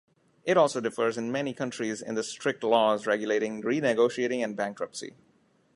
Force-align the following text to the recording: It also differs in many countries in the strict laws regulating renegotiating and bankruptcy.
It 0.45 0.57
also 0.57 0.81
differs 0.81 1.15
in 1.15 1.31
many 1.31 1.53
countries 1.53 2.01
in 2.01 2.15
the 2.15 2.23
strict 2.23 2.63
laws 2.63 3.05
regulating 3.05 3.61
renegotiating 3.61 4.43
and 4.43 4.55
bankruptcy. 4.55 5.13